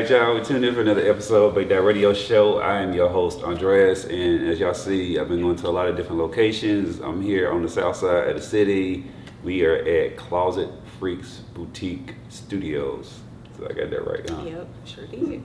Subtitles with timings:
[0.00, 2.60] right, y'all, we tuned in for another episode of Big Dad Radio Show.
[2.60, 5.88] I am your host, Andreas, and as y'all see, I've been going to a lot
[5.88, 7.00] of different locations.
[7.00, 9.06] I'm here on the south side of the city.
[9.42, 13.18] We are at Closet Freaks Boutique Studios.
[13.56, 14.42] So I got that right, huh?
[14.44, 15.42] Yep, sure did.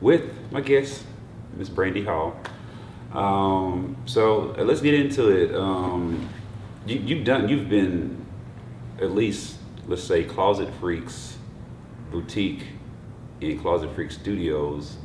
[0.00, 1.02] With my guest,
[1.56, 2.38] Miss Brandy Hall.
[3.12, 5.52] Um, so uh, let's get into it.
[5.56, 6.28] Um,
[6.86, 8.24] you, you've done, you've been
[9.00, 9.56] at least,
[9.88, 11.36] let's say, Closet Freaks
[12.12, 12.62] Boutique
[13.40, 14.96] in Closet Freak Studios.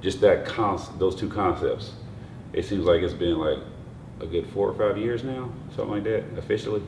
[0.00, 1.92] Just that concept, those two concepts.
[2.52, 3.58] It seems like it's been like
[4.20, 6.82] a good four or five years now, something like that, officially.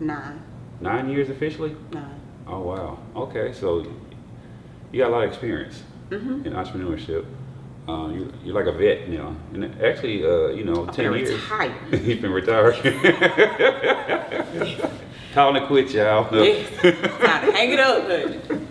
[0.00, 0.42] Nine.
[0.80, 1.76] Nine years officially.
[1.92, 2.20] Nine.
[2.46, 2.98] Oh wow.
[3.16, 3.86] Okay, so
[4.92, 6.46] you got a lot of experience Mm-hmm.
[6.46, 7.24] in entrepreneurship.
[7.88, 11.30] Uh, you, you're like a vet now, and actually, uh, you know, I'm ten years.
[11.32, 11.74] retire.
[11.92, 12.74] You've been retired.
[15.32, 16.28] Time to quit, y'all.
[16.44, 16.68] Yes.
[16.82, 18.63] Time to hang it up, honey.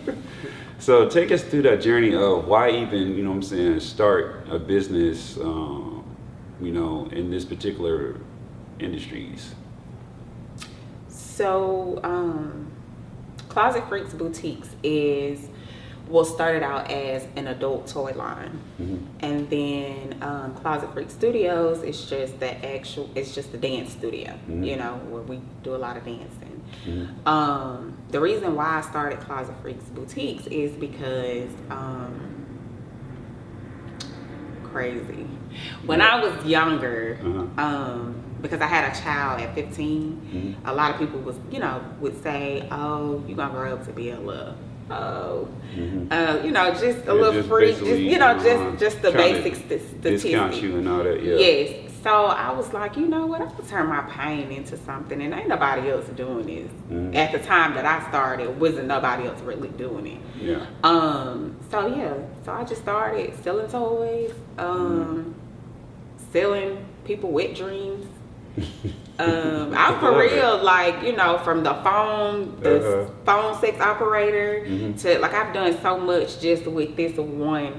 [0.84, 4.46] So take us through that journey of why even, you know what I'm saying, start
[4.50, 6.04] a business, um,
[6.60, 8.20] you know, in this particular
[8.78, 9.54] industries.
[11.08, 12.70] So, um,
[13.48, 15.48] Closet Freaks Boutiques is
[16.06, 18.98] well started out as an adult toy line, Mhm.
[19.20, 23.08] and then um, Closet Freak Studios is just the actual.
[23.14, 24.66] It's just the dance studio, Mhm.
[24.66, 26.43] you know, where we do a lot of dancing.
[26.86, 27.26] Mhm.
[27.26, 32.14] Um, the reason why I started Closet Freaks Boutiques is because um,
[34.64, 35.26] crazy.
[35.86, 37.64] When I was younger, Uh-huh.
[37.64, 40.68] um, because I had a child at 15, Mhm.
[40.70, 43.92] a lot of people was, you know, would say, "Oh, you gonna grow up to
[43.92, 44.54] be a little,
[44.90, 46.08] oh, Mhm.
[46.12, 49.02] uh, you know, just a Yeah, little just freak, just you know, uh, just just
[49.02, 49.68] the basic st-
[50.02, 51.36] Discount statistics." you and all that, yeah.
[51.36, 51.70] Yes.
[52.04, 53.40] So I was like, you know what?
[53.40, 56.70] I'm gonna turn my pain into something, and ain't nobody else doing this.
[56.90, 57.16] Mhm.
[57.16, 60.18] At the time that I started, wasn't nobody else really doing it.
[60.38, 60.66] Yeah.
[60.84, 61.56] Um.
[61.70, 62.12] So yeah.
[62.44, 65.34] So I just started selling toys, um,
[66.30, 68.06] selling people wet dreams.
[69.16, 73.10] Um, I'm for real, like you know, from the phone, the Uh-huh.
[73.24, 75.00] phone sex operator, Mhm.
[75.02, 77.74] to like I've done so much just with this one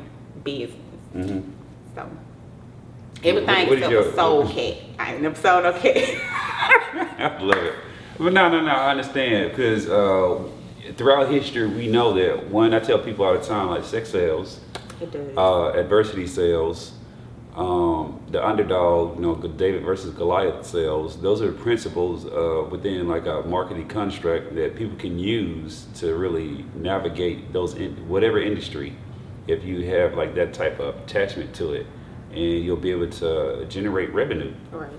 [0.45, 0.79] business.
[1.13, 1.39] hmm
[1.93, 2.03] So
[3.23, 4.77] everything What is except your- for soul cat.
[4.99, 5.97] I ain't never sold no cat.
[7.19, 7.75] I love it.
[8.17, 10.41] But no, no, no, I understand because uh,
[10.95, 14.61] throughout history, we know that one, I tell people all the time, like sex sells,
[15.01, 15.35] it does.
[15.37, 16.93] uh, adversity sells,
[17.55, 21.19] um, the underdog, you know, David versus Goliath sells.
[21.19, 26.15] Those are the principles uh, within like a marketing construct that people can use to
[26.15, 28.95] really navigate those in whatever industry.
[29.47, 31.85] If you have like that type of attachment to it,
[32.35, 34.53] and you'll be able to generate revenue.
[34.71, 34.89] right.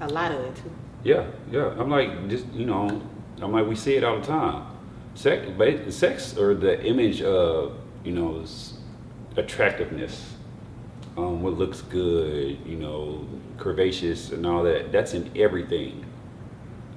[0.00, 0.70] A lot of it too.
[1.02, 1.74] Yeah, yeah.
[1.78, 3.02] I'm like, just you know,
[3.40, 4.66] I'm like, we see it all the time.
[5.14, 8.44] Sex, but sex or the image of you know
[9.36, 10.34] attractiveness,
[11.16, 14.92] um, what looks good, you know, curvaceous and all that.
[14.92, 16.04] That's in everything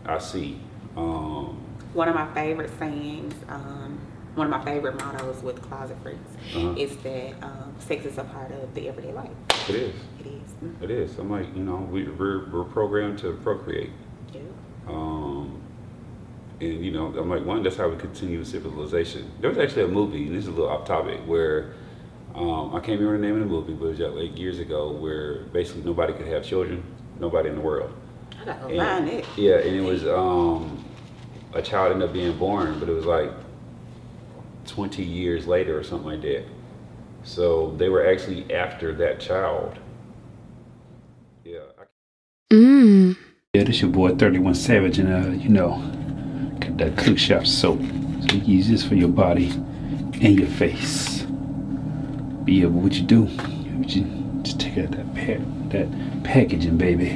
[0.05, 0.59] I see.
[0.95, 1.63] Um,
[1.93, 3.99] One of my favorite sayings, um,
[4.35, 6.19] one of my favorite mottos with Closet Freaks
[6.55, 6.73] Uh-huh.
[6.77, 9.29] is that um, sex is a part of the everyday life.
[9.69, 9.95] it is.
[10.19, 10.51] It is.
[10.63, 11.17] Mm, It is.
[11.19, 13.89] I'm like, you know, we, we're we're programmed to procreate.
[14.33, 14.39] yeah.
[14.87, 15.59] Um,
[16.61, 19.31] and you know, I'm like, one, that's how we continue civilization.
[19.41, 21.73] There was actually a movie, and this is a little off topic, where
[22.35, 24.91] um, I can't remember the name of the movie, but it was like years ago,
[24.91, 26.83] where basically nobody could have children,
[27.19, 27.91] nobody in the world.
[28.41, 29.25] I gotta go find it.
[29.37, 30.83] Yeah, and it was um,
[31.53, 33.31] a child ended up being born, but it was like
[34.71, 36.43] 20 years later or something like that.
[37.23, 39.77] So they were actually after that child.
[41.43, 41.59] Yeah.
[41.79, 43.17] I- Mmm.
[43.53, 45.71] Yeah, this your boy 31 Savage, and uh, you know,
[46.61, 47.79] got that cook shop soap.
[47.81, 51.23] So you use this for your body and your face.
[51.23, 54.05] But yeah, but what you do, what you
[54.41, 55.39] just take out that pack,
[55.71, 57.09] that packaging, baby,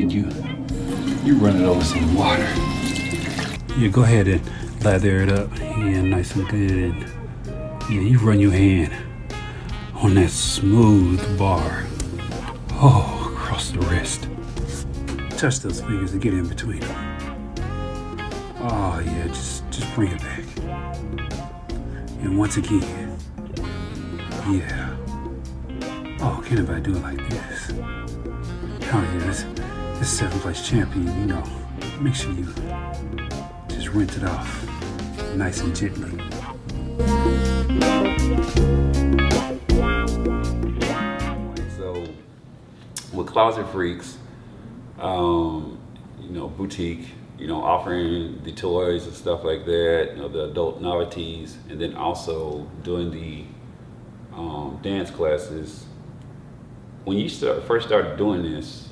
[0.00, 0.24] and you
[1.24, 2.46] you run it over some water.
[3.76, 5.50] You go ahead and lather it up,
[5.86, 7.10] nice and good,
[7.90, 8.92] yeah, you run your hand
[9.94, 11.84] on that smooth bar.
[12.72, 14.28] Oh, across the wrist
[15.36, 17.56] touch those fingers and get in between them.
[18.58, 20.44] Oh yeah, just just bring it back.
[22.22, 23.18] And once again,
[24.48, 24.96] yeah.
[26.20, 27.70] Oh, can anybody do it like this?
[27.72, 29.44] Oh yeah, this
[29.98, 31.44] this seventh place champion, you know.
[32.00, 32.46] Make sure you
[33.68, 34.75] just rinse it off
[35.36, 36.10] nice and gently.
[41.76, 42.06] So
[43.12, 44.16] with Closet Freaks,
[44.98, 45.78] um,
[46.20, 50.44] you know, boutique, you know, offering the toys and stuff like that, you know, the
[50.44, 53.44] adult novelties, and then also doing the
[54.34, 55.84] um, dance classes.
[57.04, 58.85] When you start, first started doing this,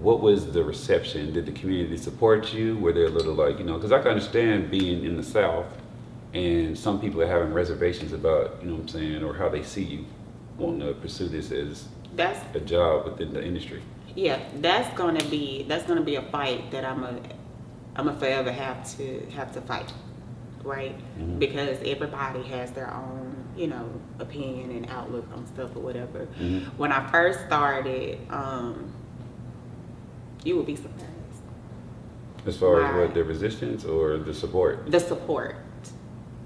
[0.00, 1.32] what was the reception?
[1.32, 2.76] Did the community support you?
[2.78, 5.66] Were they a little like, you know, because I can understand being in the South
[6.34, 9.62] and some people are having reservations about, you know what I'm saying, or how they
[9.62, 10.04] see you
[10.58, 11.86] wanting to pursue this as
[12.16, 13.82] That's a job within the industry.
[14.16, 17.14] yeah, that's gonna be that's gonna be a fight that I'm a
[17.96, 19.92] I'm a forever have to have to fight,
[20.64, 20.94] right?
[21.18, 21.38] Mhm.
[21.38, 26.26] Because everybody has their own you know opinion and outlook on stuff or whatever.
[26.40, 26.62] Mhm.
[26.78, 28.90] When I first started, um,
[30.44, 31.06] you would be surprised
[32.46, 34.90] As far as what the resistance or the support?
[34.90, 35.56] the support.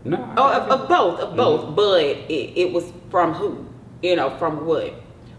[0.04, 0.19] No.
[0.37, 1.60] Oh, of, of both, of both.
[1.62, 1.75] Mhm.
[1.76, 3.66] But it, it was from who?
[4.02, 4.94] You know, from what?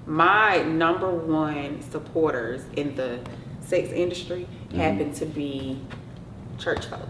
[0.05, 3.19] My number one supporters in the
[3.61, 4.75] sex industry Mhm.
[4.75, 5.79] happen to be
[6.57, 7.07] church folks.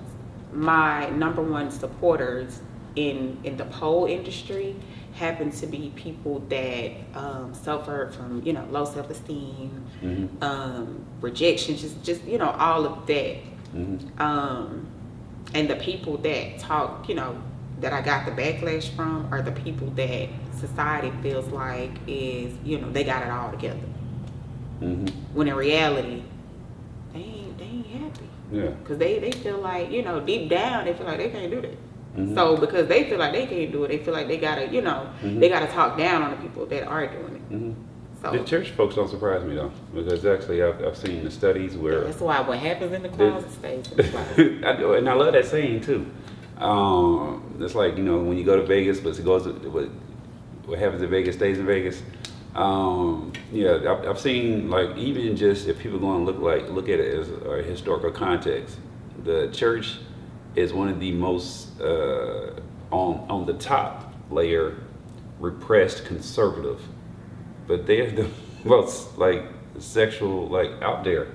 [0.54, 2.60] My number one supporters
[2.96, 4.76] in in the pole industry
[5.18, 10.30] happen to be people that um, suffered from you know low self esteem, Mhm.
[10.44, 13.36] um, rejection, just just you know all of that
[13.76, 14.20] Mhm.
[14.22, 14.86] um,
[15.54, 17.36] and the people that talk, you know,
[17.82, 22.80] that I got the backlash from are the people that society feels like is, you
[22.80, 23.80] know, they got it all together.
[24.82, 25.10] Mhm.
[25.34, 26.24] When in reality,
[27.14, 28.26] they ain't, they ain't happy.
[28.52, 28.70] Yeah.
[28.86, 31.62] Cause they, they feel like, you know, deep down, they feel like they can't do
[31.62, 31.78] that.
[32.18, 32.34] Mhm.
[32.36, 34.82] So because they feel like they can't do it, they feel like they gotta, you
[34.82, 35.40] know, Mhm.
[35.40, 37.54] they gotta talk down on the people that are doing it.
[37.54, 37.74] Mhm.
[38.24, 41.78] So The church folks don't surprise me though, because actually I've, I've seen the studies
[41.78, 44.64] where that's why what happens in the closet stays in the closet.
[44.66, 46.08] I do, and I love that saying too.
[46.60, 49.90] Um, it's like you know when you go to Vegas, but it goes what,
[50.66, 52.02] what happens in Vegas stays in Vegas.
[52.56, 56.90] Um, yeah, I've, I've seen like even just if people go and look like look
[56.90, 58.78] at it as a historical context,
[59.24, 60.00] the church
[60.58, 62.52] is one of the most uh,
[62.92, 64.76] on on the top layer
[65.40, 66.82] repressed conservative,
[67.68, 68.30] but they're the
[68.64, 69.44] most like
[69.80, 71.28] sexual like out there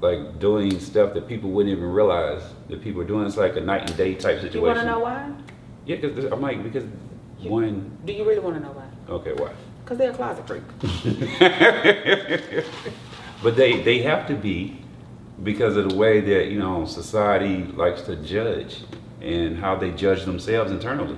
[0.00, 3.26] like doing stuff that people wouldn't even realize that people are doing.
[3.26, 4.60] It's like a night and day type situation.
[4.60, 5.30] you wanna know why?
[5.84, 6.84] Yeah, because I'm like because
[7.42, 7.98] one.
[8.04, 8.86] Do you really wanna know why?
[9.12, 9.52] Okay, why?
[9.84, 10.62] Cause they're a closet freak.
[13.42, 14.82] But they they have to be
[15.42, 18.78] because of the way that you know society likes to judge
[19.20, 21.16] and how they judge themselves internally.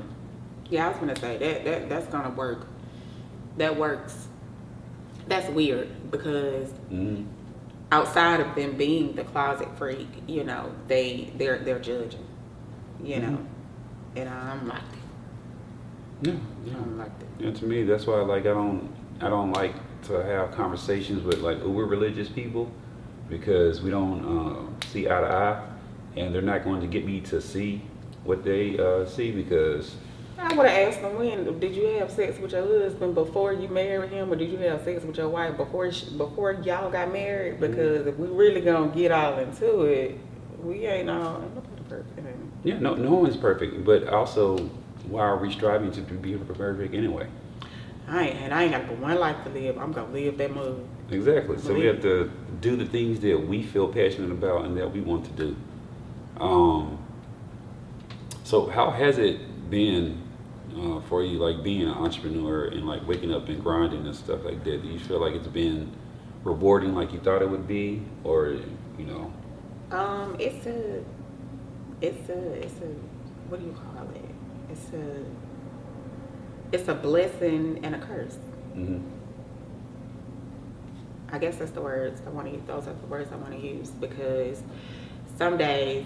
[0.70, 2.66] Yeah, I was gonna say that that that's gonna work.
[3.56, 4.28] That works.
[5.28, 7.24] That's weird because Mm-hmm.
[7.90, 12.26] outside of them being the closet freak, you know, they they're they're judging,
[13.02, 13.38] you know,
[14.16, 14.82] and I'm like,
[16.22, 16.30] that.
[16.30, 16.72] Yeah, yeah.
[16.74, 17.28] don't like that.
[17.38, 19.74] Yeah, to me, that's why like I don't I don't like
[20.04, 22.70] to have conversations with like uber religious people
[23.32, 25.62] because we don't uh, see eye to eye,
[26.16, 27.80] and they're not going to get me to see
[28.24, 29.96] what they uh, see because
[30.38, 33.68] I would have asked them when did you have sex with your husband before you
[33.68, 37.10] married him, or did you have sex with your wife before she, before y'all got
[37.10, 37.58] married?
[37.58, 40.18] Because if we really gonna get all into it,
[40.62, 41.42] we ain't all
[41.88, 42.20] perfect.
[42.64, 44.58] yeah, no no one's perfect, but also
[45.08, 47.26] why are we striving to be perfect anyway?
[48.08, 49.78] I ain't and I ain't got but one life to live.
[49.78, 50.84] I'm gonna live that mug.
[51.10, 51.58] Exactly.
[51.58, 52.30] So we have to
[52.60, 55.56] do the things that we feel passionate about and that we want to do.
[56.40, 56.98] Um,
[58.44, 60.22] so how has it been
[60.76, 64.44] uh, for you, like being an entrepreneur and like waking up and grinding and stuff
[64.44, 64.82] like that?
[64.82, 65.92] Do you feel like it's been
[66.44, 68.58] rewarding like you thought it would be, or
[68.98, 69.32] you know?
[69.90, 71.04] Um, it's a,
[72.00, 72.88] it's a, it's a,
[73.48, 74.24] what do you call it?
[74.70, 75.24] It's a,
[76.72, 78.36] it's a blessing and a curse.
[78.74, 78.98] hmm
[81.30, 82.62] I guess that's the words I want to use.
[82.66, 84.62] Those are the words I want to use because
[85.38, 86.04] some days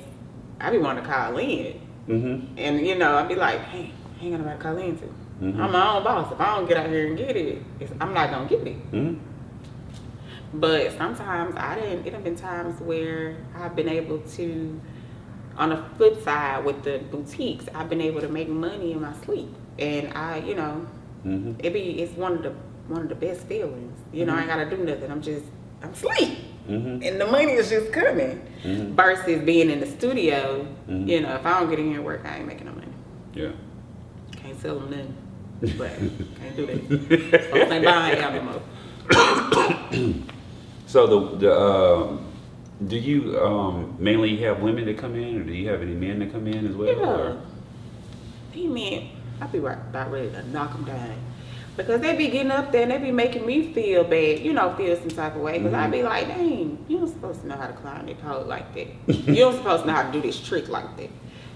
[0.60, 1.72] I be wanting to call in,
[2.06, 4.98] hmm and you know I'd be like, hey, I ain't got nobody to call in
[4.98, 5.04] to.
[5.42, 5.60] Mhm.
[5.60, 6.32] I'm my own boss.
[6.32, 8.76] If I don't get out here and get it, it's, I'm not gonna get it.
[8.92, 9.14] hmm
[10.54, 12.06] But sometimes I didn't.
[12.06, 14.80] It have been times where I've been able to,
[15.58, 19.12] on the flip side with the boutiques, I've been able to make money in my
[19.24, 19.48] sleep,
[19.78, 20.86] and I, you know,
[21.22, 22.50] hmm it be it's one of the
[22.88, 23.98] one of the best feelings.
[24.12, 25.10] You know, I ain't gotta do nothing.
[25.10, 25.44] I'm just
[25.82, 28.40] I'm asleep, hmm and the money is just coming.
[28.64, 28.94] Mhm.
[28.94, 31.08] Versus being in the studio, Mhm.
[31.08, 32.86] you know, if I don't get in here and work, I ain't making no money.
[33.34, 33.50] Yeah.
[34.36, 35.14] Can't sell them nothing.
[35.78, 35.90] But
[36.40, 37.44] can't do that.
[37.50, 38.62] Folks ain't buying album up.
[40.86, 42.25] So the the um,
[42.84, 46.18] do you um, mainly have women that come in, or do you have any men
[46.18, 46.88] that come in as well?
[46.88, 47.06] Yeah.
[47.06, 47.42] Or?
[48.52, 49.06] He meant
[49.40, 51.14] I be right about ready to knock them down.
[51.76, 54.74] Because they be getting up there and they be making me feel bad, you know,
[54.76, 55.58] feel some type of way.
[55.58, 58.44] Because I be like, dang, you don't supposed to know how to climb that pole
[58.44, 58.86] like that.
[59.06, 61.10] you don't supposed to know how to do this trick like that.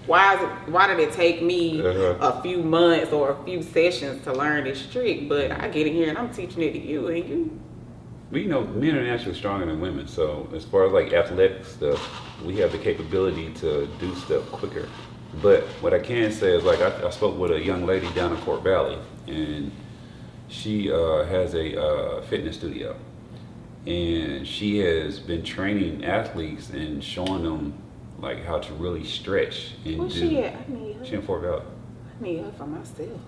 [0.05, 0.49] Why is it?
[0.71, 2.17] Why did it take me Uh-huh.
[2.19, 5.27] a few months or a few sessions to learn this trick?
[5.27, 7.59] But I get in here and I'm teaching it to you, and you
[8.31, 11.99] We know men are naturally stronger than women, so as far as like athletic stuff,
[12.45, 14.87] we have the capability to do stuff quicker.
[15.41, 18.31] But what I can say is like I, I spoke with a young lady down
[18.31, 18.97] in Fort Valley,
[19.27, 19.71] and
[20.47, 22.95] she uh, has a uh, fitness studio,
[23.85, 27.73] and she has been training athletes and showing them
[28.19, 30.29] like how to really stretch and where's do.
[30.29, 30.55] she at?
[30.55, 31.05] I need her.
[31.05, 31.63] She in Fort Valley.
[32.19, 33.19] I need her for myself.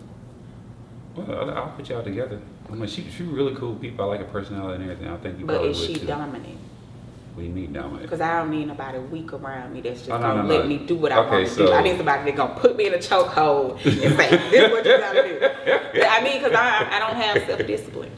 [1.16, 2.40] Well, I'll, put y'all together.
[2.72, 4.06] I mean, she she really cool people.
[4.06, 5.14] I like her personality and everything.
[5.14, 6.08] I think you But probably is would she too.
[6.08, 6.58] dominant?
[7.38, 8.04] We need dominant.
[8.04, 10.60] Because I don't need nobody weak around me that's just Oh, no, gonna no, let
[10.64, 10.66] no.
[10.70, 11.74] me do what I Okay, want to so- do.
[11.74, 14.86] I need somebody that's gonna put me in a chokehold and say, "This is what
[14.86, 18.12] you gotta do." I mean, because I I don't have self discipline.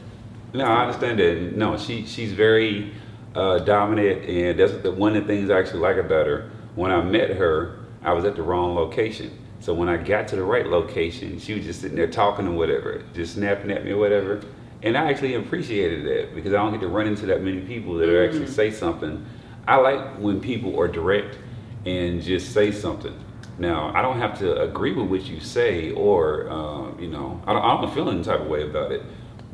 [0.54, 1.56] No, I understand that.
[1.56, 2.92] No, she she's very
[3.34, 6.50] uh, dominant, and that's the, one of the things I actually like about her.
[6.76, 9.30] When I met her, I was at the wrong location.
[9.60, 12.52] So when I got to the right location, she was just sitting there talking or
[12.52, 14.42] whatever, just snapping at me or whatever.
[14.82, 17.94] And I actually appreciated that because I don't get to run into that many people
[17.94, 19.24] that are actually say something.
[19.66, 21.38] I like when people are direct
[21.84, 23.18] and just say something.
[23.58, 27.52] Now, I don't have to agree with what you say, or uh, you know, I
[27.54, 29.02] don't, I don't feel any type of way about it,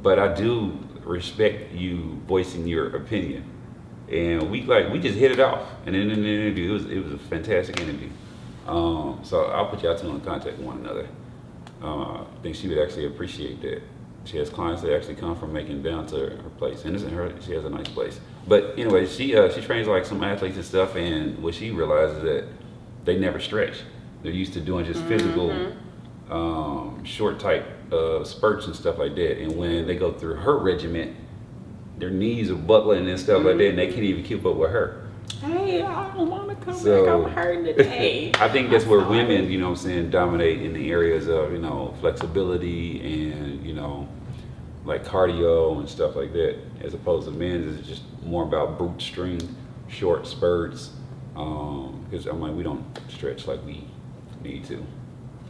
[0.02, 3.48] but I do respect you voicing your opinion.
[4.10, 6.98] And we like we just hit it off, and in the interview, it was it
[7.02, 8.10] was a fantastic interview.
[8.66, 11.08] Um, so I'll put y'all two in contact with one another.
[11.82, 13.82] Uh, I think she would actually appreciate that.
[14.24, 17.32] She has clients that actually come from Macon down to her place, and isn't her?
[17.40, 18.20] She has a nice place.
[18.46, 22.18] But anyway, she uh, she trains like some athletes and stuff, and what she realizes
[22.18, 22.44] is that
[23.04, 23.80] they never stretch.
[24.22, 25.50] They're used to doing just physical,
[26.30, 29.42] um, short type uh, spurts and stuff like that.
[29.42, 31.16] And when they go through her regiment,
[31.98, 34.70] their knees are buckling and stuff like that, and they can't even keep up with
[34.70, 35.01] her.
[35.40, 37.14] Hey, I don't want to come So- back.
[37.14, 38.32] I'm hurting today.
[38.38, 39.16] I think that's I'm where sorry.
[39.18, 43.00] women, you know what I'm saying, dominate in the areas of, you know, flexibility
[43.32, 44.08] and, you know,
[44.84, 49.00] like cardio and stuff like that, as opposed to men is just more about brute
[49.02, 49.48] strength,
[49.88, 50.90] short spurts.
[51.34, 53.84] Um, because I'm like, we don't stretch like we
[54.42, 54.84] need to.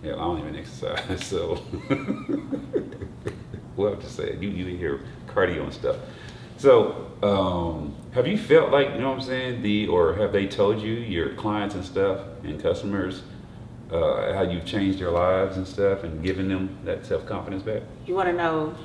[0.05, 1.57] Yeah, I don't even exercise, so
[3.77, 4.31] what to say?
[4.31, 4.43] it.
[4.43, 5.97] You you hear cardio and stuff.
[6.63, 9.63] So, um, have you felt like you know what I'm saying?
[9.63, 13.25] The or have they told you your clients and stuff and customers
[13.91, 17.83] uh, how you've changed their lives and stuff and given them that self confidence back?
[18.07, 18.77] You want to know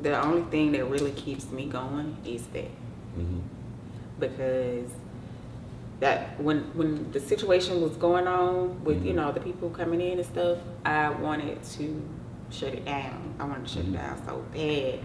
[0.00, 2.70] the only thing that really keeps me going is that
[3.18, 3.40] Mm-hmm.
[4.20, 4.90] because
[6.00, 9.16] that when when the situation was going on with you Mhm.
[9.16, 12.02] know the people coming in and stuff, I wanted to
[12.50, 13.34] shut it down.
[13.38, 13.94] I wanted to shut Mhm.
[13.94, 15.00] it down so bad.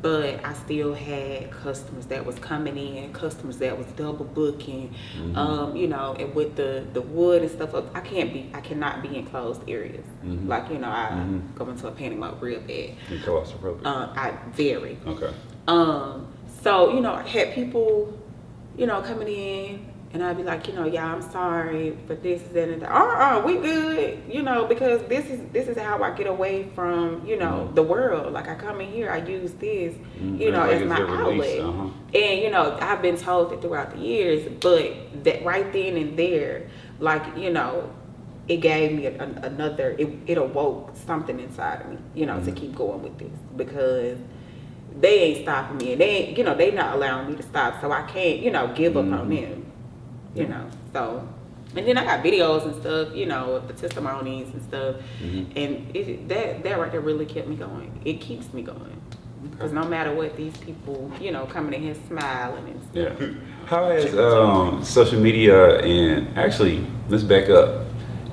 [0.00, 5.36] But I still had customers that was coming in, customers that was double booking, Mhm.
[5.36, 7.74] um, you know, and with the the wood and stuff.
[7.94, 10.04] I can't be, I cannot be in closed areas.
[10.24, 10.46] Mhm.
[10.48, 11.54] Like you know, I Mhm.
[11.56, 12.90] go into a panic mode real bad.
[13.10, 13.84] And claustrophobic.
[13.84, 14.98] Uh, I very.
[15.06, 15.30] okay.
[15.66, 16.26] Um,
[16.62, 18.12] so, you know, I had people,
[18.76, 19.80] you know, coming in
[20.12, 22.90] and I'd be like, you know, y'all, I'm sorry but this, that, and that.
[22.90, 26.70] Uh, uh, we good, you know, because this is this is how I get away
[26.74, 27.74] from, you know, Mhm.
[27.74, 28.32] the world.
[28.32, 30.40] Like I come in here, I use this, Mhm.
[30.40, 31.60] you know, Like as my outlet.
[31.60, 31.86] uh-huh.
[32.14, 34.92] And you know, I've been told that throughout the years, but
[35.24, 36.62] that right then and there,
[37.00, 37.90] like you know,
[38.48, 39.94] it gave me a, a- another.
[39.98, 42.56] It, it awoke something inside of me, you know, to Mhm.
[42.56, 44.16] keep going with this because
[45.00, 47.80] they ain't stopping me, and they, ain't, you know, they not allowing me to stop.
[47.82, 49.40] So I can't, you know, give up on Mhm.
[49.50, 49.66] them,
[50.38, 50.66] you know.
[50.92, 51.26] So,
[51.76, 55.46] and then I got videos and stuff, you know, of the testimonies and stuff, Mhm.
[55.56, 58.00] and it, that that right there really kept me going.
[58.04, 59.00] It keeps me going.
[59.50, 63.20] Because no matter what, these people, you know, coming in here smiling and stuff.
[63.20, 63.26] Yeah.
[63.66, 67.84] How has um, social media and actually, let's back up.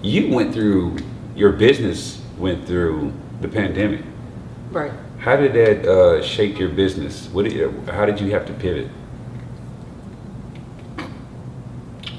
[0.02, 0.98] You went through
[1.36, 4.02] your business went through the pandemic.
[4.72, 4.92] Right.
[5.20, 7.28] How did that uh, shape your business?
[7.30, 8.90] What did, how did you have to pivot?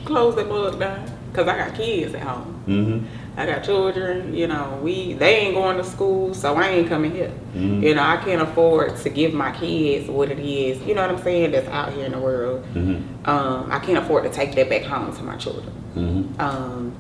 [0.07, 1.11] Close that mug down.
[1.31, 2.63] Because I got kids at home.
[2.67, 3.07] Mm-hmm.
[3.39, 7.13] I got children, you know, we they ain't going to school, so I ain't coming
[7.13, 7.31] here.
[7.55, 7.83] Mhm.
[7.83, 11.11] You know, I can't afford to give my kids what it is, you know what
[11.11, 12.65] I'm saying, that's out here in the world.
[12.73, 13.29] Mm-hmm.
[13.29, 15.71] Um, I can't afford to take that back home to my children.
[15.95, 16.41] Mm-hmm.
[16.41, 16.95] Um,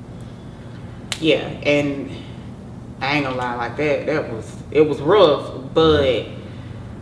[1.20, 2.10] yeah, and
[3.00, 6.26] I ain't gonna lie, like that, that was it was rough, but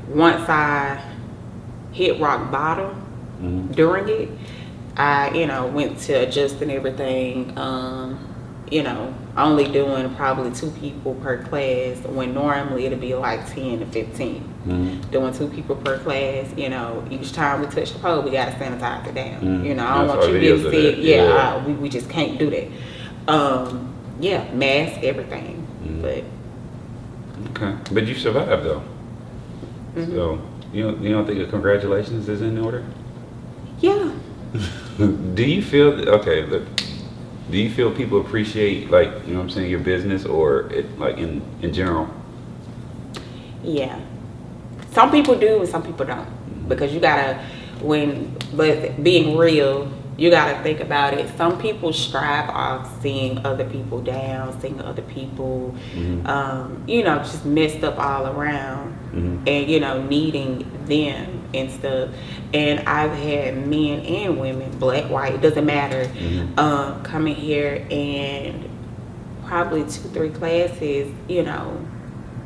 [0.09, 1.03] once I
[1.91, 3.01] hit rock bottom
[3.43, 3.73] Mm-hmm.
[3.73, 4.29] during it,
[4.97, 8.19] I, you know, went to adjusting everything, um,
[8.71, 13.81] you know, only doing probably two people per class when normally it'll be like 10
[13.81, 14.55] to 15.
[14.67, 15.11] Mhm.
[15.11, 18.47] Doing two people per class, you know, each time we touch the pole, we got
[18.47, 19.41] to sanitize it down.
[19.41, 19.65] Mhm.
[19.67, 20.97] You know, I don't I want you videos getting sick.
[20.99, 21.55] Yeah, Yeah.
[21.57, 22.69] I- we, we just can't do that.
[23.33, 25.67] Um, yeah, mask, everything.
[25.85, 26.03] Mhm.
[26.03, 26.25] But
[27.51, 28.83] Okay, but you survived though.
[29.97, 30.15] Mhm.
[30.15, 30.39] So
[30.73, 32.85] you don't, you don't think a congratulations is in order?
[33.81, 34.09] yeah,
[34.99, 36.47] do you feel okay?
[36.47, 36.63] Look,
[37.51, 40.99] do you feel people appreciate like you know what I'm saying your business or it
[40.99, 42.09] like in in general?
[43.63, 43.99] Yeah.
[44.93, 46.29] Some people do and some people don't.
[46.69, 47.39] Because you gotta
[47.81, 51.29] when but being real, you gotta think about it.
[51.37, 56.27] Some people strive off seeing other people down, seeing other people Mhm.
[56.29, 59.39] um, you know, just messed up all around Mhm.
[59.49, 62.11] and you know, needing them and stuff.
[62.53, 66.59] And I've had men and women, black, white, it doesn't matter, Mhm.
[66.59, 68.65] um, coming here and
[69.47, 71.77] probably two, three classes, you know,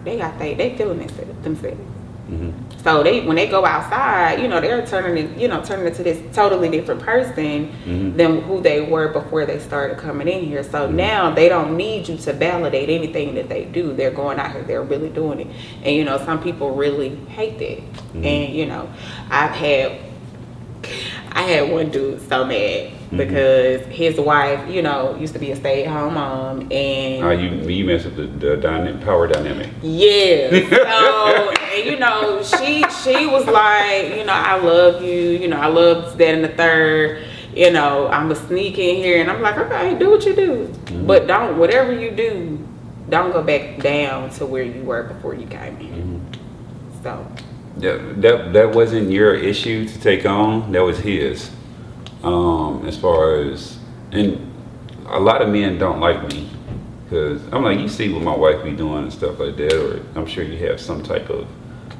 [0.05, 1.79] they got they they feeling themselves
[2.31, 2.53] Mhm.
[2.85, 6.03] So they when they go outside, you know, they're turning it, you know, turning into
[6.03, 8.17] this totally different person Mhm.
[8.17, 10.63] than who they were before they started coming in here.
[10.63, 10.93] So Mhm.
[10.93, 13.93] now they don't need you to validate anything that they do.
[13.95, 15.47] They're going out here, they're really doing it.
[15.83, 17.81] And you know, some people really hate that.
[18.15, 18.25] Mhm.
[18.27, 18.89] And you know,
[19.31, 19.93] I've had
[21.33, 23.17] I had one dude so mad Mhm.
[23.17, 27.85] because his wife, you know, used to be a stay-at-home mom and Ah, you you
[27.85, 29.69] mess up the, the dyna- power dynamic.
[29.83, 30.51] yeah.
[30.69, 35.21] So, and you know, she she was like, you know, I love you.
[35.43, 37.25] You know, I love that and the third.
[37.55, 40.69] You know, I'm a sneak in here, and I'm like, okay, do what you do,
[40.87, 41.07] Mhm.
[41.07, 42.59] but don't whatever you do,
[43.09, 46.21] don't go back down to where you were before you came in.
[46.33, 47.03] Mhm.
[47.03, 47.27] So,
[47.81, 50.73] Yeah, that that wasn't your issue to take on.
[50.73, 51.51] That was his.
[52.23, 53.79] Um, as far as
[54.13, 54.53] and
[55.07, 56.51] a lot of men don't like me
[57.05, 60.03] because I'm like, you see what my wife be doing and stuff like that, or
[60.15, 61.47] I'm sure you have some type of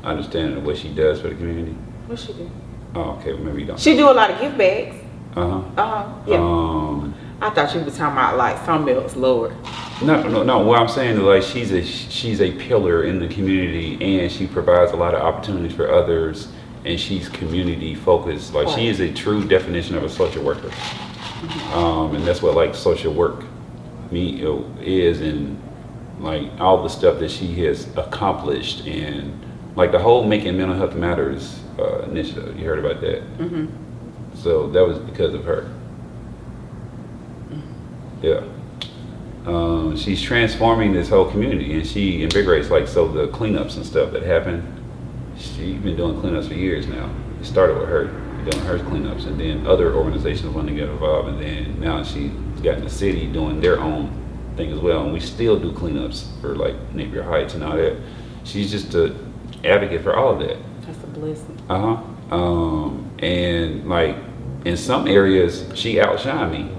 [0.05, 1.73] understanding of what she does for the community.
[2.07, 2.51] what she do?
[2.95, 3.81] Oh, okay, well, maybe you don't.
[3.81, 4.97] She do a lot of gift bags.
[5.37, 5.57] Uh huh.
[5.77, 6.23] Uh huh.
[6.27, 6.37] Yeah.
[6.37, 9.55] Um, I thought you were talking about like something else, Lord.
[10.03, 10.59] No, no, no.
[10.59, 14.47] What I'm saying is like she's a she's a pillar in the community, and she
[14.47, 16.49] provides a lot of opportunities for others,
[16.89, 18.55] and she's community focused.
[18.55, 20.71] Like she is a true definition of a social worker,
[21.73, 23.45] um, and that's what like social work
[24.11, 24.43] me
[24.81, 25.61] is, and
[26.19, 29.39] like all the stuff that she has accomplished, and
[29.77, 32.59] like the whole making mental health matters uh, initiative.
[32.59, 33.23] You heard about that?
[33.39, 33.67] Mm-hmm.
[34.35, 35.71] So that was because of her.
[38.23, 38.43] Yeah.
[39.47, 44.13] Um, she's transforming this whole community and she invigorates like so the cleanups and stuff
[44.13, 44.78] that happen.
[45.39, 47.11] She's been doing cleanups for years now.
[47.41, 48.05] It started with her
[48.51, 52.31] doing her cleanups and then other organizations want to get involved and then now she's
[52.63, 54.11] got in the city doing their own
[54.57, 55.05] thing as well.
[55.05, 57.97] And we still do cleanups for like Napier Heights and all that.
[58.45, 59.15] She's just a
[59.65, 60.57] advocate for all of that.
[60.83, 61.61] That's a blessing.
[61.69, 62.37] Uh huh.
[62.37, 64.17] Um, and like
[64.65, 66.73] in some areas, she outshined me.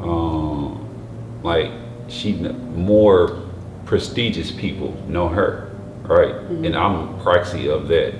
[0.00, 1.70] Um, like
[2.08, 3.42] she more
[3.86, 5.73] prestigious people know her,
[6.04, 6.34] right?
[6.34, 8.14] And I'm proxy of that,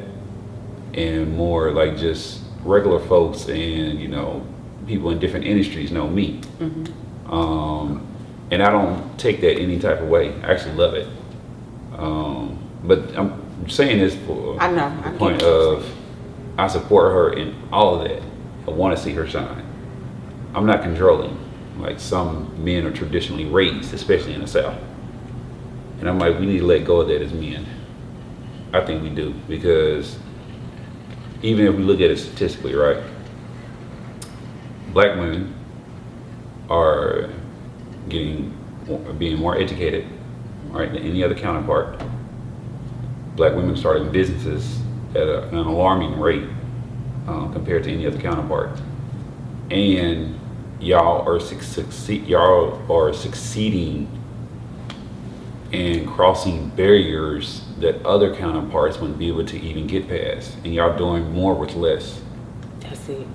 [0.95, 4.45] and more like just regular folks and you know
[4.87, 6.41] people in different industries know me.
[7.27, 8.07] Um,
[8.51, 10.33] and I don't take that any type of way.
[10.43, 11.09] I actually love it.
[11.97, 15.11] Um, but I'm saying this for I know.
[15.11, 15.87] The point of
[16.59, 18.23] I support her in all of that.
[18.67, 19.65] I want to see her shine.
[20.55, 21.39] I'm not controlling
[21.79, 24.79] like some men are traditionally raised, especially in the South.
[26.01, 27.67] And I'm like, we need to let go of that as men.
[28.73, 30.19] I think we do because
[31.43, 33.03] even if we look at it statistically, right?
[34.93, 35.55] Black women
[36.69, 37.31] are
[38.09, 38.57] getting
[39.19, 40.07] being more educated,
[40.69, 42.03] right, than any other counterpart.
[43.37, 44.81] Black women starting businesses
[45.11, 46.49] at a, an alarming rate
[47.27, 48.81] um, compared to any other counterpart,
[49.71, 50.39] and
[50.81, 54.09] y'all are suc- succeed y'all are succeeding
[55.75, 60.97] and crossing barriers that other counterparts wouldn't be able to even get past, and y'all
[60.97, 62.21] doing more with less.
[62.81, 63.27] That's it.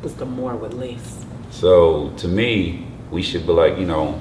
[0.00, 1.24] What's the more with less?
[1.50, 4.20] So to me, we should be like, you know,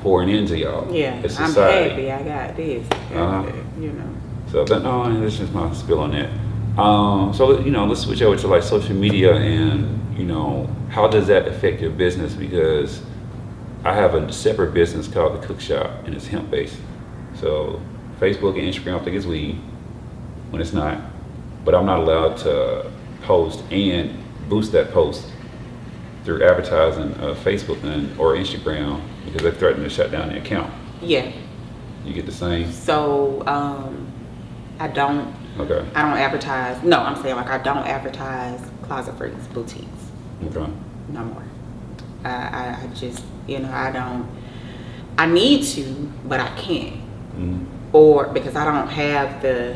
[0.00, 0.92] pouring into y'all.
[0.94, 2.06] Yeah, as I'm society.
[2.06, 2.90] happy I got this.
[2.90, 3.52] Uh-huh.
[3.78, 4.14] You know.
[4.50, 6.30] So that no, that's just my spill on that.
[6.80, 11.08] Um, so you know, let's switch over to like social media and you know, how
[11.08, 12.34] does that affect your business?
[12.34, 13.02] Because
[13.84, 16.76] I have a separate business called the Cook Shop, and it's hemp based.
[17.34, 17.80] So
[18.20, 19.60] Facebook and Instagram think it's weed
[20.50, 21.00] when it's not,
[21.64, 22.90] but I'm not allowed to
[23.22, 24.16] post and
[24.48, 25.26] boost that post
[26.24, 30.72] through advertising uh, Facebook and or Instagram because they threatened to shut down the account.
[31.00, 31.30] Yeah.
[32.04, 32.70] You get the same.
[32.72, 34.12] So um,
[34.78, 35.86] I don't Okay.
[35.94, 36.82] I don't advertise.
[36.82, 39.86] No, I'm saying like I don't advertise Closet Freaks boutiques
[40.44, 40.70] Okay.
[41.08, 41.44] no more.
[42.24, 44.28] I, I, I just you know I don't.
[45.18, 45.84] I need to,
[46.26, 46.96] but I can't.
[47.34, 49.74] hmm or because I don't have the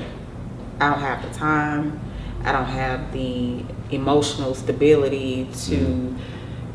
[0.81, 1.99] I don't have the time,
[2.45, 6.17] I don't have the emotional stability to,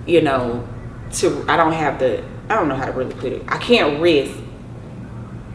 [0.08, 0.68] you know,
[1.14, 3.44] to I don't have the I don't know how to really put it.
[3.48, 4.34] I can't risk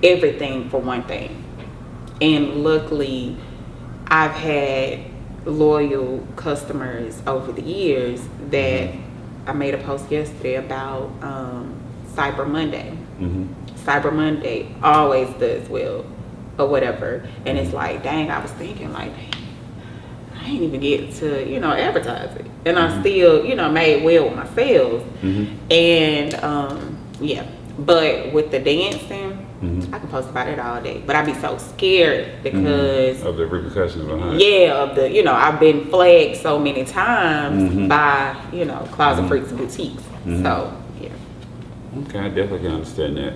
[0.02, 1.44] everything for one thing.
[2.20, 3.36] And luckily
[4.06, 5.00] I've had
[5.44, 8.92] loyal customers over the years that
[9.46, 11.74] I made a post yesterday about um,
[12.14, 12.90] Cyber Monday.
[13.18, 13.46] hmm
[13.84, 16.04] Cyber Monday always does well
[16.58, 17.26] or whatever.
[17.46, 19.32] And it's like, dang, I was thinking like, dang,
[20.38, 22.46] I ain't even get to, you know, advertise it.
[22.66, 23.00] And I Mhm.
[23.00, 25.02] still, you know, made well with my sales.
[25.22, 27.44] hmm And um, yeah.
[27.78, 29.29] But with the dancing,
[29.62, 29.92] Mhm.
[29.92, 31.02] I can post about it all day.
[31.06, 34.40] But I'd be so scared because of the repercussions behind.
[34.40, 37.88] yeah, of the you know, I've been flagged so many times Mhm.
[37.88, 39.28] by, you know, closet Mhm.
[39.28, 40.02] freaks boutiques.
[40.26, 40.42] Mhm.
[40.42, 41.08] So yeah.
[42.08, 43.34] Okay, I definitely can understand that.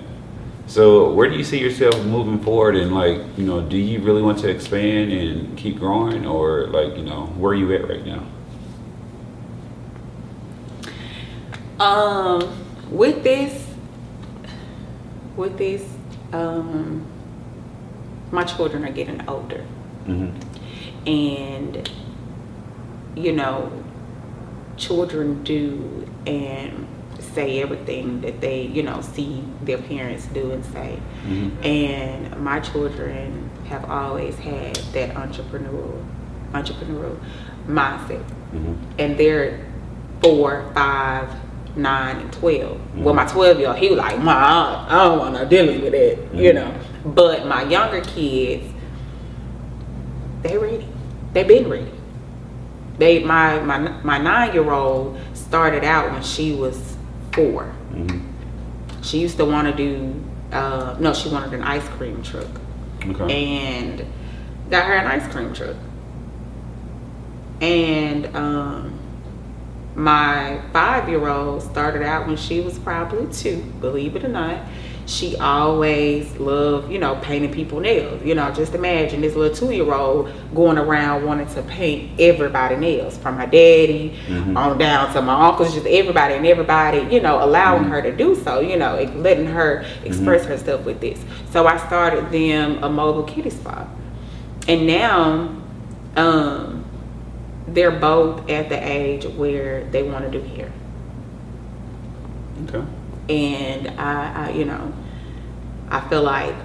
[0.67, 2.75] So, where do you see yourself moving forward?
[2.75, 6.97] And like, you know, do you really want to expand and keep growing, or like,
[6.97, 8.23] you know, where are you at right now?
[11.79, 12.49] Um,
[12.89, 13.67] with this,
[15.35, 15.83] with this,
[16.35, 17.05] um,
[18.31, 19.61] my children are getting older,
[20.05, 20.29] hmm
[21.07, 21.89] and
[23.15, 23.71] you know,
[24.75, 26.87] children do and
[27.19, 30.97] say everything that they, you know, see their parents do and say.
[31.23, 36.03] hmm And my children have always had that entrepreneurial,
[36.53, 37.17] entrepreneurial
[37.67, 38.23] mindset.
[38.51, 39.65] Hmm and they're
[40.21, 41.29] four, five,
[41.75, 45.33] nine, and 12 Well, my twelve year old, he was like, "Ma, I don't want
[45.33, 46.55] no dealings with that," you Mhm.
[46.55, 46.71] know.
[47.05, 48.63] But my younger kids,
[50.41, 50.87] they ready.
[51.33, 51.91] They been ready.
[52.97, 56.95] They my my my nine year old started out when she was
[57.33, 57.65] four.
[57.93, 58.19] hmm
[59.01, 60.13] She used to want to do.
[60.51, 62.47] Uh, no, she wanted an ice cream truck
[63.09, 63.33] Okay.
[63.33, 64.05] and
[64.71, 65.75] got her an ice cream truck.
[67.61, 68.94] And um,
[69.95, 74.59] my five year old started out when she was probably two, believe it or not.
[75.07, 78.23] She always loved, you know, painting people nails.
[78.25, 82.75] You know, just imagine this little two year old going around wanting to paint everybody
[82.75, 84.57] nails, from my daddy Mhm.
[84.57, 88.33] on down to my uncles, just everybody and everybody, you know, allowing her to do
[88.35, 91.19] so, you know, letting her express herself with this.
[91.51, 93.87] So I started them a mobile kitty spot.
[94.67, 95.49] And now
[96.17, 96.83] um,
[97.67, 100.71] they're both at the age where they want to do hair.
[102.67, 102.83] Okay.
[103.29, 104.93] And I, I, you know,
[105.89, 106.55] I feel like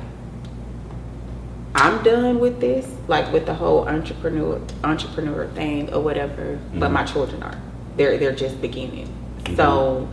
[1.74, 6.58] I'm done with this, like with the whole entrepreneur entrepreneur thing or whatever.
[6.74, 6.92] But Mhm.
[6.92, 7.54] my children are.
[7.96, 9.08] They're they're just beginning.
[9.56, 10.08] So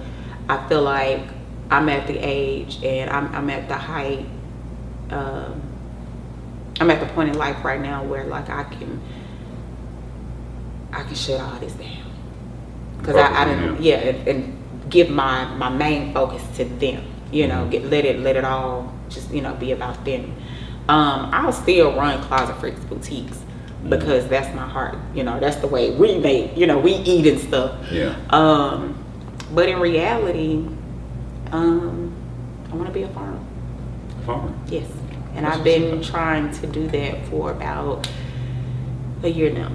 [0.48, 1.22] I feel like
[1.70, 4.26] I'm at the age and I'm I'm at the height.
[5.12, 5.62] Um,
[6.80, 9.02] I'm at the point in life right now where like I can
[10.94, 12.12] I can shut all this down.
[13.00, 13.96] Because I, I didn't yeah.
[13.98, 17.72] and, and give my my main focus to them you know Mhm.
[17.72, 20.34] get let it let it all just you know be about them.
[20.90, 23.38] Um i'll still run closet freaks boutiques
[23.78, 23.90] Mm-hmm.
[23.90, 27.28] because that's my heart you know that's the way we make you know we eat
[27.28, 27.76] and stuff.
[27.92, 28.16] Yeah.
[28.32, 28.96] um
[29.54, 30.66] but in reality
[31.52, 32.12] um
[32.72, 33.40] i want to be a farmer.
[34.26, 34.52] Farmer.
[34.68, 34.90] yes.
[35.36, 38.08] And i've been trying to do that for about
[39.24, 39.72] a year now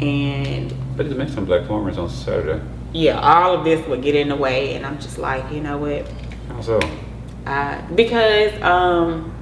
[0.00, 2.62] and But it's met some black farmers on Saturday.
[2.92, 5.78] yeah, all of this would get in the way, and I'm just like, you know
[5.78, 6.06] what?
[6.48, 6.80] How so?
[7.46, 9.34] Uh, because um,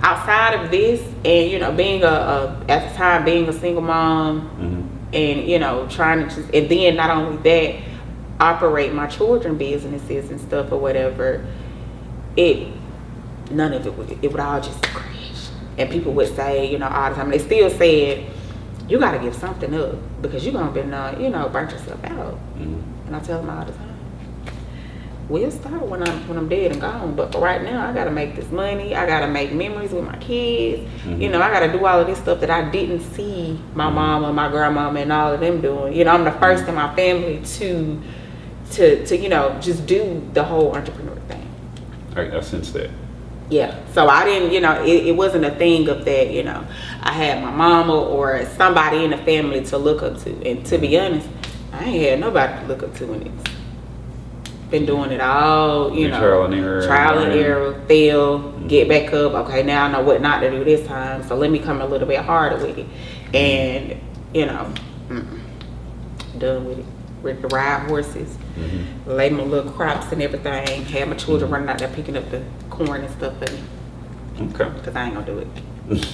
[0.00, 3.82] outside of this, and you know, being a, a at the time being a single
[3.82, 4.82] mom, hmm
[5.14, 7.82] and you know, trying to just, and then not only that,
[8.40, 11.44] operate my children businesses and stuff or whatever,
[12.36, 12.68] it
[13.50, 15.48] none of it would it would all just crash.
[15.76, 18.24] And people would say, you know, all the time, they still said,
[18.88, 22.02] you got to give something up because you're gonna be, uh, you know, burnt yourself
[22.04, 22.34] out.
[22.56, 23.88] hmm And I tell them all the time,
[25.28, 27.14] we'll start when I'm when I'm dead and gone.
[27.14, 28.94] But for right now, I gotta make this money.
[28.94, 30.82] I gotta make memories with my kids.
[31.04, 31.20] Mhm.
[31.20, 34.32] You know, I gotta do all of this stuff that I didn't see my mama,
[34.32, 35.94] my grandmama, and all of them doing.
[35.94, 37.98] You know, I'm the first in my family to
[38.72, 41.46] to to you know just do the whole entrepreneur thing.
[42.16, 42.90] I, I sense that.
[43.52, 43.76] Yeah.
[43.92, 46.66] So I didn't, you know, it, it wasn't a thing of that, you know,
[47.02, 50.48] I had my mama or somebody in the family to look up to.
[50.48, 51.28] And to be honest,
[51.70, 53.54] I ain't had nobody to look up to in this.
[54.70, 56.18] Been doing it all, you Your know.
[56.20, 57.44] trial and error, Trial and learning.
[57.44, 59.34] error, fail, get back up.
[59.46, 61.22] Okay, now I know what not to do this time.
[61.28, 62.86] So let me come a little bit harder with it.
[63.34, 64.00] And,
[64.32, 64.72] you know,
[65.10, 65.40] mm,
[66.38, 66.86] done with it.
[67.22, 69.10] Ready to ride horses, Mm-hmm.
[69.10, 70.84] lay my little crops and everything.
[70.84, 73.62] Have my children running out there picking up the corn and stuff for me.
[74.50, 74.68] Okay.
[74.76, 76.06] Because I ain't gonna do it.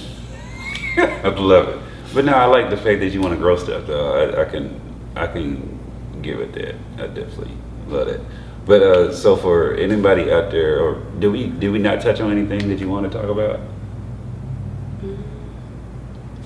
[1.25, 1.79] I love it.
[2.13, 3.87] But no, I like the fact that you want to grow stuff.
[3.87, 4.79] Though I, I can,
[5.15, 5.79] I can
[6.21, 6.75] give it that.
[7.03, 7.51] I definitely
[7.87, 8.21] love it.
[8.65, 12.31] But uh, so for anybody out there, or do we did we not touch on
[12.31, 13.59] anything that you want to talk about?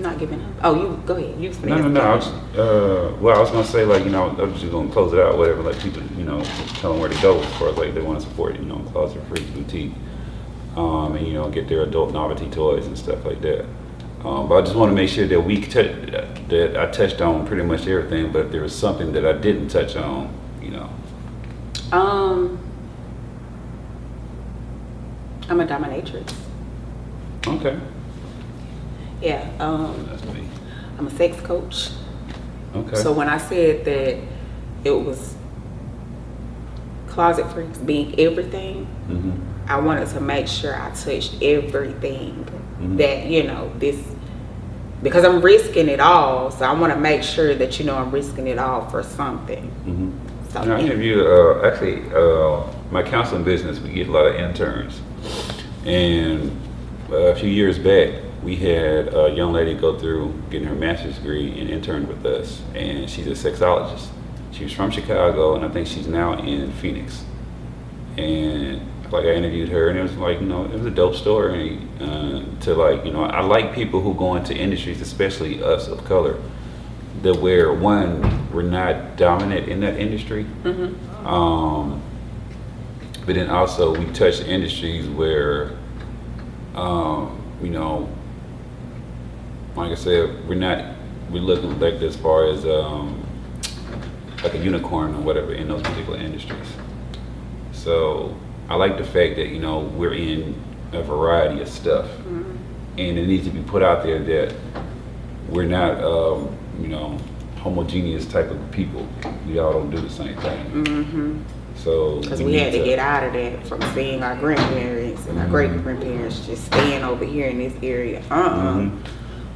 [0.04, 0.52] Not giving up.
[0.64, 1.40] Oh, you go ahead.
[1.40, 2.02] You No, no, no.
[2.02, 4.92] I was, uh, well, I was gonna say like you know I was just gonna
[4.92, 5.38] close it out.
[5.38, 6.44] Whatever, like people, you know,
[6.82, 8.80] tell them where to go as far as like they want to support, you know,
[8.92, 9.94] Closet Freaks Boutique,
[10.76, 13.66] um, and you know get their adult novelty toys and stuff like that.
[14.26, 15.72] Um, but I just want to make sure that we t-
[16.50, 18.34] that I touched on pretty much everything.
[18.34, 20.30] But if there was something that I didn't touch on,
[20.62, 20.90] you know,
[21.94, 22.60] Um,
[25.50, 26.34] I'm a dominatrix.
[27.48, 27.78] okay,
[29.24, 29.50] Yeah.
[29.60, 30.48] Um, that's me.
[30.98, 31.90] I'm a sex coach.
[32.76, 32.96] Okay.
[32.96, 34.18] So when I said that
[34.84, 35.36] it was
[37.08, 39.32] closet freaks being everything, hmm
[39.66, 42.46] I wanted to make sure I touched everything
[42.82, 42.98] Mhm.
[42.98, 43.98] that you know this
[45.02, 46.52] because I'm risking it all.
[46.52, 49.64] So I want to make sure that you know I'm risking it all for something.
[49.86, 50.10] hmm
[50.52, 55.00] So I interviewed, uh, actually, uh, my counseling business, we get a lot of interns.
[55.86, 56.52] And
[57.10, 58.10] uh, a few years back,
[58.44, 62.62] we had a young lady go through getting her master's degree and intern with us.
[62.76, 64.08] And she's a sexologist.
[64.52, 67.24] She was from Chicago, and I think she's now in Phoenix.
[68.18, 71.16] And like I interviewed her, and it was like, you know, it was a dope
[71.16, 71.80] story.
[72.00, 76.04] Uh, to like, you know, I like people who go into industries, especially us of
[76.06, 76.38] color,
[77.22, 81.28] that where one we're not dominant in that industry, Mm-hmm.
[81.28, 82.02] um,
[83.26, 85.72] but then also we touch industries where,
[86.76, 88.10] um, you know,
[89.76, 90.96] like I said, we're not
[91.30, 93.26] we're looking like as far as um,
[94.44, 96.68] like a unicorn or whatever in those particular industries.
[97.72, 98.36] So
[98.70, 100.56] I like the fact that you know we're in
[100.92, 102.60] a variety of stuff, and
[102.98, 104.56] it needs to be put out there that
[105.50, 107.18] we're not, um, you know,
[107.58, 109.08] homogeneous type of people.
[109.48, 110.66] We all don't do the same thing.
[110.84, 111.40] Mm-hmm.
[111.76, 115.46] So Because we, had to, get out of that from seeing our grandparents and our
[115.46, 115.50] Mhm.
[115.50, 118.22] great grandparents just staying over here in this area.
[118.30, 118.74] Uh-uh.
[118.76, 118.98] Mhm.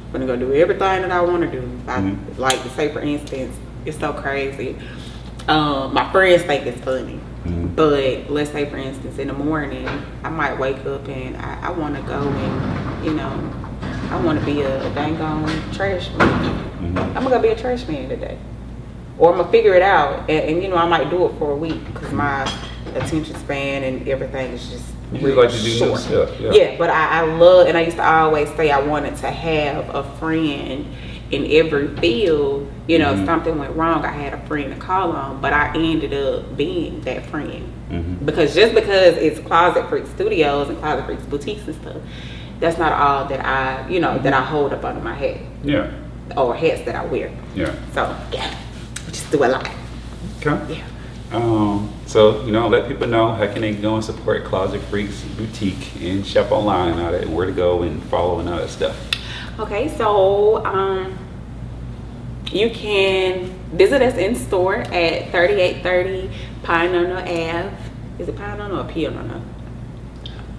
[0.08, 1.68] I'm gonna go do everything that I want to do.
[1.86, 2.16] I, Mhm.
[2.38, 4.76] Like, say for instance, it's so crazy.
[5.48, 7.74] Um, my friends think it's funny, Mhm.
[7.76, 9.86] but let's say for instance, in the morning,
[10.24, 13.30] I might wake up and I, I want to go and you know,
[14.10, 16.54] I want to be a, dang on trash man.
[16.82, 16.98] Mhm.
[17.16, 18.36] I'm gonna go be a trash man today.
[19.18, 21.50] Or I'm gonna figure it out, and, and you know I might do it for
[21.52, 22.46] a week because my
[22.94, 26.00] attention span and everything is just You really like to do new short.
[26.00, 26.52] stuff, yeah.
[26.52, 29.94] yeah, but I, I love, and I used to always say I wanted to have
[29.94, 30.86] a friend
[31.30, 32.70] in every field.
[32.86, 33.26] You know, if Mhm.
[33.26, 37.00] something went wrong, I had a friend to call on, but I ended up being
[37.02, 38.24] that friend Mhm.
[38.26, 41.96] because just because it's Closet Freak Studios and Closet Freaks boutiques and stuff,
[42.60, 45.86] that's not all that I, you know, that I hold up under my head Yeah.
[46.36, 47.30] or hats that I wear.
[47.54, 47.70] Yeah.
[47.94, 48.50] So yeah,
[49.06, 49.68] we just do a lot.
[50.40, 50.74] Okay.
[50.74, 50.82] Yeah.
[51.32, 55.22] Um, so you know, let people know how can they go and support Closet Freaks
[55.36, 58.56] Boutique and shop online and all that, and where to go and follow and all
[58.58, 58.96] that stuff.
[59.58, 61.18] Okay, so um,
[62.50, 66.30] you can visit us in store at 3830
[66.62, 67.76] Pioneer Ave.
[68.18, 69.42] Is it Pioneer or Pioneer?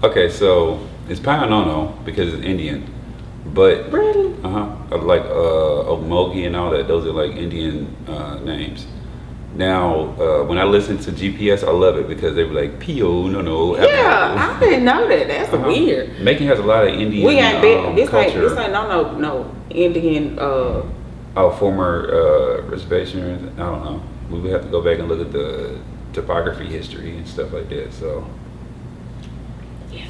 [0.04, 2.86] Okay, so it's Pio Nono because it's Indian,
[3.46, 4.34] but Really?
[4.44, 6.86] uh huh, like uh, Ocmulgee and all that.
[6.86, 8.86] Those are like Indian uh, names.
[9.54, 13.26] Now, uh, when I listen to GPS, I love it because they were like P.O.,
[13.28, 13.76] no no.
[13.76, 15.26] Yeah, I didn't know that.
[15.26, 15.66] That's Uh-huh.
[15.66, 16.20] weird.
[16.20, 17.26] Macon has a lot of Indian.
[17.26, 17.96] We ain't um, been.
[17.96, 18.34] This ain't.
[18.34, 20.38] This ain't no no no Indian.
[20.38, 20.82] Uh,
[21.36, 23.22] Oh, former uh, reservation.
[23.22, 23.52] Or anything.
[23.60, 24.02] I don't know.
[24.30, 25.78] We would have to go back and look at the
[26.12, 27.92] topography history and stuff like that.
[27.92, 28.26] So,
[29.92, 30.06] Yeah,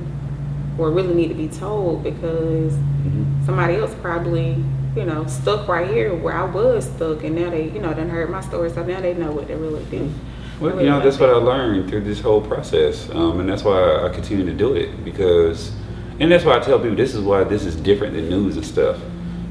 [0.78, 3.46] or really need to be told because mhm.
[3.46, 4.64] somebody else probably,
[4.96, 8.10] you know, stuck right here where I was stuck, and now they, you know, done
[8.10, 10.12] heard my story, so now they know what they really do.
[10.60, 14.06] Well, you know, that's what I learned through this whole process, um, and that's why
[14.06, 15.74] I continue to do it because,
[16.20, 18.66] and that's why I tell people this is why this is different than news and
[18.66, 18.98] stuff.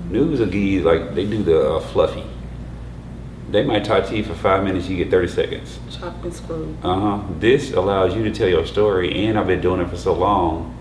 [0.09, 2.25] News will give you like they do the uh, fluffy.
[3.51, 5.79] They might talk to you for five minutes, you get thirty seconds.
[5.91, 6.75] Chop and screw.
[6.83, 7.23] Uh huh.
[7.39, 10.77] This allows you to tell your story, and I've been doing it for so long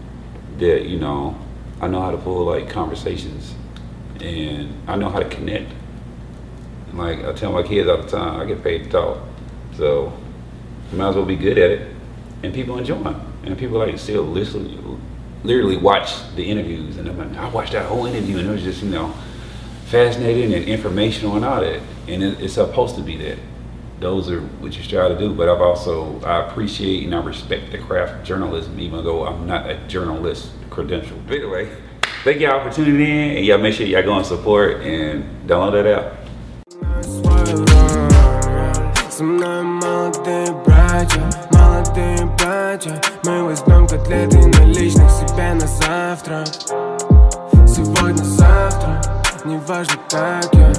[0.58, 1.38] that you know
[1.82, 3.56] I know how to pull like conversations,
[4.22, 5.70] and I know how to connect.
[6.94, 9.18] Like I tell my kids all the time, I get paid to talk,
[9.76, 10.14] so
[10.92, 11.96] you might as well be good at it,
[12.44, 15.00] and people enjoy them, and people like still listen,
[15.44, 18.64] literally watch the interviews, and I'm like, I watched that whole interview, and it was
[18.64, 19.14] just you know
[19.86, 23.38] fascinating and informational and all that, and it, it's supposed to be that.
[24.00, 27.72] Those are what you try to do, but I've also I appreciate and I respect
[27.72, 31.18] the craft of journalism, even though I'm not a journalist credential.
[31.28, 31.76] But anyway,
[32.24, 35.84] thank y'all for tuning in, and y'all make sure y'all go and support and download
[35.84, 36.23] that app.
[39.24, 43.02] Со мной молодые братья, молодые братья.
[43.24, 46.44] Мы возьмем котлеты наличных себе на завтра
[47.66, 49.02] Сегодня, завтра,
[49.46, 50.72] неважно как я.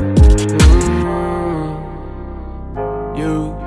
[3.17, 3.64] You, you